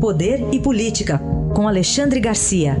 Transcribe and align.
Poder 0.00 0.54
e 0.54 0.62
Política, 0.62 1.18
com 1.56 1.66
Alexandre 1.66 2.20
Garcia. 2.20 2.76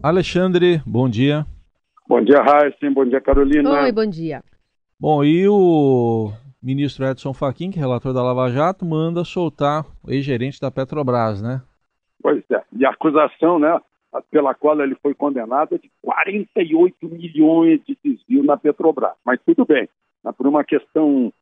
Alexandre, 0.00 0.80
bom 0.86 1.08
dia. 1.08 1.44
Bom 2.08 2.22
dia, 2.22 2.40
Raíssa. 2.40 2.76
Bom 2.94 3.04
dia, 3.04 3.20
Carolina. 3.20 3.82
Oi, 3.82 3.90
bom 3.90 4.06
dia. 4.06 4.44
Bom, 5.00 5.24
e 5.24 5.48
o 5.48 6.30
ministro 6.62 7.04
Edson 7.04 7.34
Fachin, 7.34 7.72
que 7.72 7.78
é 7.80 7.82
relator 7.82 8.14
da 8.14 8.22
Lava 8.22 8.48
Jato, 8.50 8.84
manda 8.84 9.24
soltar 9.24 9.84
o 10.04 10.12
ex-gerente 10.12 10.60
da 10.60 10.70
Petrobras, 10.70 11.42
né? 11.42 11.60
Pois 12.22 12.40
é. 12.52 12.62
E 12.78 12.86
a 12.86 12.90
acusação, 12.90 13.58
né, 13.58 13.80
pela 14.30 14.54
qual 14.54 14.80
ele 14.80 14.94
foi 14.96 15.14
condenado 15.14 15.74
é 15.74 15.78
de 15.78 15.90
48 16.02 17.08
milhões 17.08 17.80
de 17.84 17.96
desvio 18.04 18.44
na 18.44 18.56
Petrobras. 18.56 19.14
Mas 19.24 19.40
tudo 19.44 19.64
bem, 19.64 19.88
né, 20.22 20.32
por 20.32 20.46
uma 20.46 20.64
questão 20.64 21.32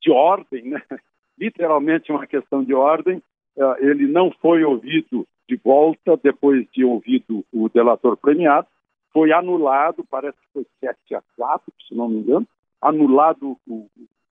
de 0.00 0.10
ordem, 0.10 0.64
né, 0.64 0.82
literalmente 1.38 2.10
uma 2.10 2.26
questão 2.26 2.64
de 2.64 2.74
ordem, 2.74 3.22
eh, 3.56 3.76
ele 3.80 4.06
não 4.06 4.30
foi 4.30 4.64
ouvido 4.64 5.26
de 5.48 5.56
volta 5.56 6.16
depois 6.22 6.66
de 6.72 6.84
ouvido 6.84 7.44
o 7.52 7.68
delator 7.68 8.16
premiado, 8.16 8.66
foi 9.12 9.30
anulado, 9.30 10.04
parece 10.10 10.36
que 10.38 10.52
foi 10.52 10.66
7 10.80 11.14
a 11.14 11.22
4, 11.36 11.72
se 11.86 11.94
não 11.94 12.08
me 12.08 12.18
engano, 12.18 12.48
anulado 12.80 13.56
o, 13.66 13.86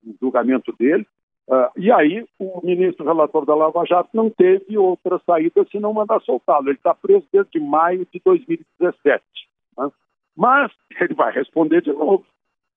o 0.05 0.15
julgamento 0.19 0.73
dele, 0.77 1.05
Uh, 1.47 1.67
e 1.77 1.91
aí, 1.91 2.25
o 2.39 2.61
ministro 2.65 3.05
relator 3.05 3.45
da 3.45 3.53
Lava 3.53 3.85
Jato 3.85 4.09
não 4.13 4.29
teve 4.29 4.77
outra 4.77 5.19
saída 5.25 5.65
senão 5.69 5.93
mandar 5.93 6.21
soltá-lo. 6.21 6.69
Ele 6.69 6.77
está 6.77 6.93
preso 6.93 7.25
desde 7.31 7.59
maio 7.59 8.07
de 8.11 8.21
2017. 8.23 9.23
Né? 9.77 9.91
Mas 10.35 10.71
ele 10.99 11.13
vai 11.13 11.33
responder 11.33 11.81
de 11.81 11.91
novo. 11.91 12.25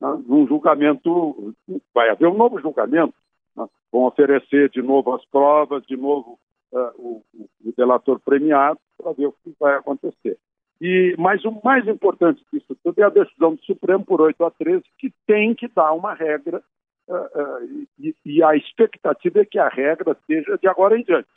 Né? 0.01 0.23
Num 0.27 0.47
julgamento, 0.49 1.55
vai 1.95 2.11
haver 2.11 2.29
um 2.29 2.37
novo 2.37 2.61
julgamento. 2.61 3.15
Né? 3.57 3.67
Vão 3.93 4.03
oferecer 4.03 4.69
de 4.71 4.83
novo 4.83 5.15
as 5.15 5.25
provas, 5.27 5.87
de 5.87 5.97
novo 5.97 6.39
uh, 6.73 6.91
o, 6.97 7.23
o, 7.65 7.73
delator 7.77 8.19
premiado, 8.19 8.81
para 8.99 9.13
ver 9.13 9.27
o 9.27 9.33
que 9.45 9.55
vai 9.61 9.77
acontecer. 9.77 10.37
E, 10.81 11.15
mas 11.19 11.45
o 11.45 11.59
mais 11.65 11.87
importante 11.87 12.45
disso 12.53 12.77
tudo 12.83 12.99
é 12.99 13.05
a 13.05 13.11
decisão 13.11 13.55
do 13.55 13.65
Supremo 13.65 14.05
por 14.05 14.21
8 14.21 14.45
a 14.45 14.51
13, 14.51 14.83
que 14.99 15.13
tem 15.27 15.55
que 15.55 15.69
dar 15.69 15.93
uma 15.93 16.13
regra 16.13 16.63
e, 17.99 18.15
e, 18.25 18.43
a 18.43 18.57
expectativa 18.57 19.41
é 19.41 19.45
que 19.45 19.59
a 19.59 19.69
regra 19.69 20.17
seja 20.27 20.59
de 20.59 20.67
agora 20.67 20.99
em 20.99 21.05
diante. 21.05 21.29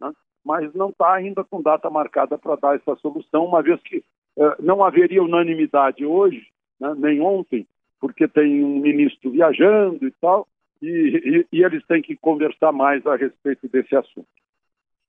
Né? 0.00 0.12
Mas 0.44 0.72
não 0.74 0.90
está 0.90 1.14
ainda 1.14 1.42
com 1.44 1.60
data 1.60 1.90
marcada 1.90 2.38
para 2.38 2.56
dar 2.56 2.76
essa 2.76 2.94
solução, 2.96 3.44
uma 3.44 3.62
vez 3.62 3.80
que 3.82 3.98
uh, 4.36 4.54
não 4.60 4.84
haveria 4.84 5.22
unanimidade 5.22 6.04
hoje, 6.04 6.46
né, 6.80 6.94
nem 6.96 7.20
ontem, 7.20 7.66
porque 8.00 8.28
tem 8.28 8.62
um 8.62 8.78
ministro 8.78 9.30
viajando 9.30 10.06
e 10.06 10.12
tal, 10.20 10.46
e, 10.80 11.46
e, 11.52 11.58
e 11.58 11.64
eles 11.64 11.84
têm 11.86 12.02
que 12.02 12.16
conversar 12.16 12.70
mais 12.70 13.04
a 13.06 13.16
respeito 13.16 13.68
desse 13.68 13.96
assunto. 13.96 14.28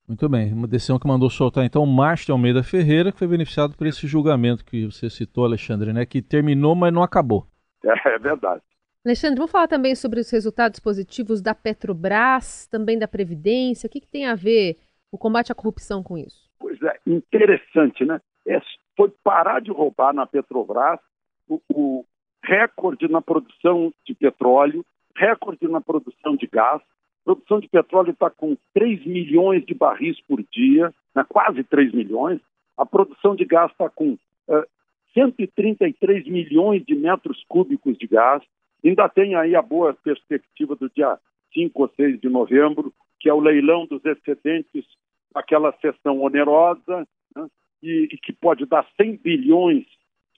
Muito 0.08 0.26
bem, 0.26 0.54
uma 0.54 0.66
decisão 0.66 0.98
que 0.98 1.06
mandou 1.06 1.28
soltar 1.28 1.66
então 1.66 1.82
o 1.82 1.86
Márcio 1.86 2.32
Almeida 2.32 2.62
Ferreira, 2.62 3.12
que 3.12 3.18
foi 3.18 3.28
beneficiado 3.28 3.76
por 3.76 3.86
esse 3.86 4.06
julgamento 4.06 4.64
que 4.64 4.86
você 4.86 5.10
citou, 5.10 5.44
Alexandre, 5.44 5.92
né? 5.92 6.06
Que 6.06 6.22
terminou, 6.22 6.74
mas 6.74 6.90
não 6.90 7.02
acabou. 7.02 7.46
É, 7.84 8.14
é 8.14 8.18
verdade. 8.18 8.62
Alexandre, 9.04 9.36
vamos 9.36 9.52
falar 9.52 9.68
também 9.68 9.94
sobre 9.94 10.20
os 10.20 10.30
resultados 10.30 10.80
positivos 10.80 11.40
da 11.40 11.54
Petrobras, 11.54 12.66
também 12.66 12.98
da 12.98 13.08
Previdência. 13.08 13.86
O 13.86 13.90
que, 13.90 14.00
que 14.00 14.08
tem 14.08 14.26
a 14.26 14.34
ver 14.34 14.78
o 15.10 15.16
combate 15.16 15.52
à 15.52 15.54
corrupção 15.54 16.02
com 16.02 16.18
isso? 16.18 16.48
Pois 16.58 16.80
é, 16.82 16.98
interessante, 17.06 18.04
né? 18.04 18.20
É, 18.46 18.60
foi 18.96 19.12
parar 19.22 19.60
de 19.60 19.70
roubar 19.70 20.12
na 20.12 20.26
Petrobras 20.26 20.98
o, 21.48 21.60
o 21.72 22.04
recorde 22.42 23.08
na 23.08 23.20
produção 23.20 23.92
de 24.06 24.14
petróleo, 24.14 24.84
recorde 25.16 25.68
na 25.68 25.80
produção 25.80 26.36
de 26.36 26.46
gás. 26.46 26.80
A 26.80 27.24
produção 27.24 27.60
de 27.60 27.68
petróleo 27.68 28.12
está 28.12 28.30
com 28.30 28.56
3 28.74 29.04
milhões 29.06 29.64
de 29.66 29.74
barris 29.74 30.18
por 30.26 30.42
dia, 30.50 30.92
né? 31.14 31.24
quase 31.28 31.62
3 31.64 31.92
milhões. 31.92 32.40
A 32.76 32.86
produção 32.86 33.34
de 33.34 33.44
gás 33.44 33.70
está 33.70 33.90
com 33.90 34.12
uh, 34.12 34.66
133 35.12 36.26
milhões 36.26 36.84
de 36.84 36.94
metros 36.94 37.44
cúbicos 37.48 37.98
de 37.98 38.06
gás. 38.06 38.42
Ainda 38.84 39.08
tem 39.08 39.34
aí 39.34 39.54
a 39.54 39.62
boa 39.62 39.94
perspectiva 39.94 40.76
do 40.76 40.88
dia 40.90 41.18
5 41.52 41.82
ou 41.82 41.88
6 41.96 42.20
de 42.20 42.28
novembro, 42.28 42.92
que 43.20 43.28
é 43.28 43.34
o 43.34 43.40
leilão 43.40 43.86
dos 43.86 44.04
excedentes, 44.04 44.84
aquela 45.34 45.72
sessão 45.80 46.20
onerosa, 46.20 47.06
né, 47.34 47.48
e, 47.82 48.08
e, 48.12 48.18
que 48.18 48.32
pode 48.32 48.64
dar 48.66 48.86
100 48.96 49.16
bilhões 49.16 49.84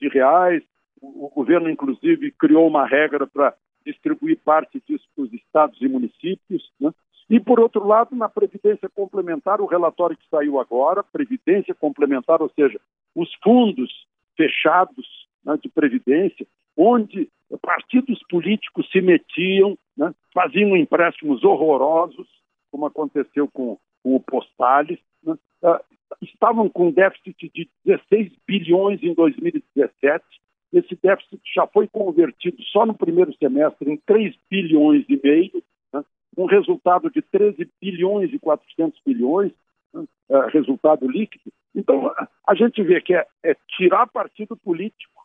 de 0.01 0.09
reais. 0.09 0.63
O, 1.01 1.27
o 1.27 1.29
governo, 1.29 1.69
inclusive, 1.69 2.31
criou 2.33 2.67
uma 2.67 2.87
regra 2.87 3.27
para 3.27 3.55
distribuir 3.85 4.39
parte 4.45 4.83
disso 4.87 5.07
para 5.15 5.25
os 5.25 5.33
estados 5.33 5.81
e 5.81 5.89
municípios. 5.89 6.71
Né? 6.81 6.93
E, 7.29 7.39
por 7.39 7.61
outro 7.61 7.87
lado, 7.87 8.15
na 8.17 8.29
Previdência 8.29 8.89
Complementar, 8.89 9.61
o 9.61 9.67
relatório 9.67 10.17
que 10.17 10.29
saiu 10.29 10.59
agora, 10.59 11.03
Previdência 11.03 11.75
Complementar, 11.75 12.43
ou 12.43 12.51
seja, 12.51 12.81
os 13.15 13.33
fundos 13.43 14.07
fechados 14.37 15.07
né, 15.45 15.57
de 15.63 15.69
Previdência, 15.69 16.47
onde 16.77 17.29
partidos 17.59 18.21
políticos 18.29 18.89
se 18.91 19.01
metiam, 19.01 19.77
né, 19.97 20.15
faziam 20.33 20.77
empréstimos 20.77 21.43
horrorosos, 21.43 22.29
como 22.71 22.87
aconteceu 22.87 23.49
com, 23.49 23.79
com 24.03 24.17
o 24.17 24.21
Postales, 24.21 24.99
né, 25.23 25.35
uh, 25.63 25.81
estavam 26.23 26.69
com 26.69 26.91
déficit 26.91 27.51
de 27.53 27.69
16 27.85 28.33
bilhões 28.47 29.03
em 29.03 29.15
2017. 29.15 30.25
Esse 30.73 30.97
déficit 31.03 31.41
já 31.55 31.67
foi 31.67 31.89
convertido 31.89 32.63
só 32.65 32.87
no 32.87 32.95
primeiro 32.95 33.35
semestre 33.37 33.91
em 33.91 33.97
3 33.97 34.35
bilhões 34.49 35.05
e 35.09 35.21
meio, 35.23 35.63
né, 35.93 36.05
um 36.37 36.47
resultado 36.47 37.11
de 37.11 37.21
13 37.23 37.69
bilhões 37.81 38.33
e 38.33 38.39
400 38.39 39.01
bilhões, 39.05 39.53
né, 39.93 40.05
uh, 40.29 40.47
resultado 40.53 41.09
líquido. 41.09 41.53
Então, 41.75 42.13
a 42.47 42.55
gente 42.55 42.83
vê 42.83 43.01
que 43.01 43.15
é, 43.15 43.27
é 43.45 43.57
tirar 43.77 44.07
partido 44.07 44.57
político 44.57 45.20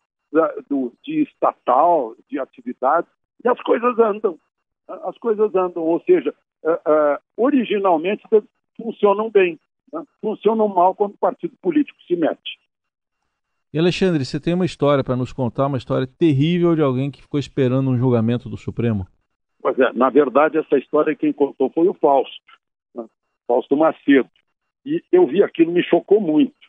do, 0.70 0.94
de 1.04 1.24
estatal, 1.24 2.16
de 2.30 2.40
atividades, 2.40 3.10
e 3.44 3.48
as 3.48 3.62
coisas 3.62 3.98
andam. 4.00 4.38
As 4.88 5.18
coisas 5.18 5.54
andam, 5.56 5.84
ou 5.84 6.00
seja, 6.02 6.34
uh, 6.64 6.72
uh, 6.72 7.18
originalmente 7.38 8.24
funcionam 8.78 9.32
bem, 9.32 9.60
né? 9.92 10.04
funcionam 10.22 10.68
mal 10.68 10.94
quando 10.94 11.14
o 11.14 11.18
partido 11.18 11.56
político 11.62 11.98
se 12.08 12.16
mete. 12.16 12.60
E 13.74 13.80
Alexandre, 13.80 14.24
você 14.24 14.40
tem 14.40 14.54
uma 14.54 14.66
história 14.66 15.04
para 15.04 15.16
nos 15.16 15.34
contar, 15.34 15.68
uma 15.68 15.78
história 15.78 16.08
terrível 16.08 16.76
de 16.76 16.82
alguém 16.82 17.10
que 17.10 17.22
ficou 17.22 17.40
esperando 17.40 17.90
um 17.90 17.98
julgamento 17.98 18.48
do 18.48 18.58
Supremo? 18.58 19.08
Pois 19.62 19.78
é, 19.80 19.92
na 19.94 20.10
verdade, 20.10 20.58
essa 20.58 20.78
história 20.78 21.16
quem 21.16 21.34
contou 21.34 21.70
foi 21.72 21.88
o 21.88 21.94
Fausto, 21.96 22.46
né? 22.94 23.06
Fausto 23.48 23.76
Macedo. 23.76 24.30
E 24.86 25.04
eu 25.12 25.26
vi 25.26 25.42
aquilo, 25.42 25.72
me 25.72 25.84
chocou 25.84 26.22
muito 26.22 26.65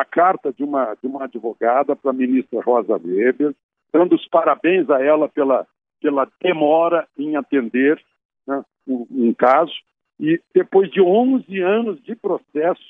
a 0.00 0.04
carta 0.04 0.52
de 0.52 0.64
uma, 0.64 0.94
de 0.94 1.06
uma 1.06 1.24
advogada 1.24 1.94
para 1.94 2.10
a 2.10 2.14
ministra 2.14 2.62
Rosa 2.62 2.98
Weber, 3.04 3.54
dando 3.92 4.14
os 4.14 4.26
parabéns 4.28 4.88
a 4.88 5.02
ela 5.02 5.28
pela, 5.28 5.66
pela 6.00 6.26
demora 6.40 7.06
em 7.18 7.36
atender 7.36 8.02
né, 8.46 8.64
um, 8.88 9.06
um, 9.10 9.34
caso. 9.34 9.72
E 10.18 10.40
depois 10.54 10.90
de 10.90 11.02
11 11.02 11.60
anos 11.60 12.02
de 12.02 12.14
processo, 12.16 12.82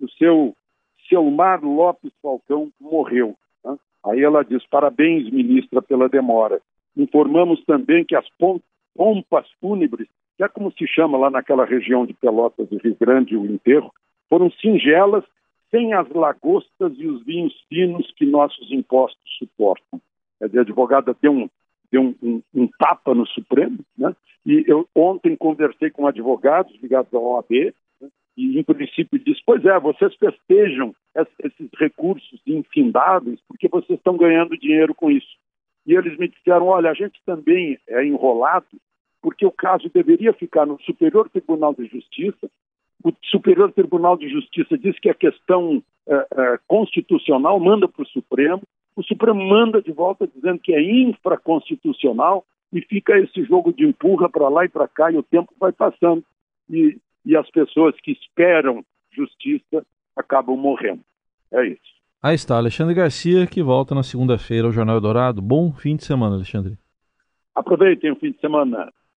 o 0.00 0.08
seu 0.10 0.56
Selmar 1.08 1.64
Lopes 1.64 2.12
Falcão 2.20 2.70
morreu. 2.80 3.36
Né? 3.64 3.76
Aí 4.04 4.22
ela 4.22 4.44
diz: 4.44 4.66
parabéns, 4.66 5.30
ministra, 5.30 5.80
pela 5.80 6.08
demora. 6.08 6.60
Informamos 6.96 7.64
também 7.64 8.04
que 8.04 8.16
as 8.16 8.26
pompas 8.96 9.46
fúnebres, 9.60 10.08
que 10.36 10.42
é 10.42 10.48
como 10.48 10.72
se 10.72 10.86
chama 10.88 11.16
lá 11.16 11.30
naquela 11.30 11.64
região 11.64 12.04
de 12.04 12.14
Pelotas 12.14 12.66
e 12.72 12.76
Rio 12.78 12.96
Grande 12.98 13.36
o 13.36 13.46
enterro, 13.46 13.92
foram 14.28 14.50
singelas 14.50 15.24
sem 15.74 15.92
as 15.92 16.08
lagostas 16.10 16.92
e 16.96 17.06
os 17.08 17.24
vinhos 17.24 17.52
finos 17.68 18.08
que 18.16 18.24
nossos 18.24 18.70
impostos 18.70 19.20
suportam. 19.38 20.00
A 20.40 20.44
advogada 20.44 21.16
deu 21.20 21.32
um, 21.32 21.50
deu 21.90 22.00
um, 22.00 22.14
um, 22.22 22.42
um 22.54 22.68
tapa 22.78 23.12
no 23.12 23.26
Supremo, 23.26 23.78
né? 23.98 24.14
e 24.46 24.64
eu 24.68 24.88
ontem 24.94 25.34
conversei 25.34 25.90
com 25.90 26.06
advogados 26.06 26.72
ligados 26.80 27.12
à 27.12 27.18
OAB, 27.18 27.74
né? 28.00 28.08
e 28.36 28.56
em 28.56 28.62
princípio 28.62 29.18
disse, 29.18 29.40
pois 29.44 29.64
é, 29.64 29.80
vocês 29.80 30.14
festejam 30.14 30.94
esses 31.16 31.68
recursos 31.76 32.40
infindáveis 32.46 33.40
porque 33.48 33.66
vocês 33.66 33.98
estão 33.98 34.16
ganhando 34.16 34.56
dinheiro 34.56 34.94
com 34.94 35.10
isso. 35.10 35.36
E 35.84 35.94
eles 35.94 36.16
me 36.16 36.28
disseram, 36.28 36.66
olha, 36.66 36.90
a 36.90 36.94
gente 36.94 37.20
também 37.26 37.78
é 37.88 38.04
enrolado 38.04 38.66
porque 39.20 39.44
o 39.44 39.50
caso 39.50 39.90
deveria 39.92 40.32
ficar 40.34 40.66
no 40.66 40.80
Superior 40.82 41.28
Tribunal 41.30 41.74
de 41.74 41.86
Justiça, 41.86 42.48
o 43.04 43.12
Superior 43.24 43.70
Tribunal 43.70 44.16
de 44.16 44.28
Justiça 44.30 44.78
diz 44.78 44.98
que 44.98 45.10
a 45.10 45.14
questão 45.14 45.82
é, 46.08 46.14
é, 46.14 46.58
constitucional 46.66 47.60
manda 47.60 47.86
para 47.86 48.02
o 48.02 48.06
Supremo, 48.06 48.62
o 48.96 49.02
Supremo 49.02 49.46
manda 49.46 49.82
de 49.82 49.92
volta 49.92 50.26
dizendo 50.26 50.58
que 50.58 50.72
é 50.72 50.80
infraconstitucional 50.80 52.44
e 52.72 52.80
fica 52.80 53.18
esse 53.18 53.44
jogo 53.44 53.72
de 53.72 53.84
empurra 53.84 54.28
para 54.28 54.48
lá 54.48 54.64
e 54.64 54.68
para 54.68 54.88
cá 54.88 55.12
e 55.12 55.18
o 55.18 55.22
tempo 55.22 55.52
vai 55.60 55.70
passando 55.70 56.24
e, 56.70 56.96
e 57.26 57.36
as 57.36 57.48
pessoas 57.50 57.94
que 58.00 58.12
esperam 58.12 58.82
justiça 59.12 59.84
acabam 60.16 60.56
morrendo. 60.56 61.00
É 61.52 61.66
isso. 61.66 61.94
Aí 62.22 62.34
está, 62.34 62.56
Alexandre 62.56 62.94
Garcia, 62.94 63.46
que 63.46 63.62
volta 63.62 63.94
na 63.94 64.02
segunda-feira 64.02 64.66
ao 64.66 64.72
Jornal 64.72 64.98
Dourado. 64.98 65.42
Bom 65.42 65.72
fim 65.72 65.94
de 65.94 66.04
semana, 66.04 66.36
Alexandre. 66.36 66.78
Aproveitem 67.54 68.10
o 68.10 68.16
fim 68.16 68.32
de 68.32 68.40
semana. 68.40 68.90